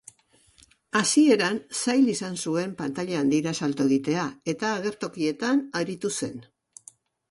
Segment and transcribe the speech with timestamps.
[0.99, 4.27] Hasieran zail izan zuen pantaila handira salto egitea
[4.57, 6.47] eta agertokietan aritu zen.